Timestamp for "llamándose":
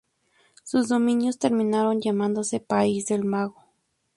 2.01-2.59